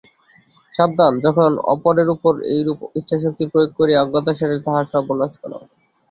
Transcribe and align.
সাবধান, 0.73 1.13
যখন 1.25 1.51
অপরের 1.73 2.07
উপর 2.15 2.33
এইরূপ 2.53 2.79
ইচ্ছাশক্তি 2.99 3.45
প্রয়োগ 3.51 3.71
করিয়া 3.79 4.01
অজ্ঞাতসারে 4.01 4.57
তাহার 4.65 4.85
সর্বনাশ 4.93 5.33
কর। 5.41 5.51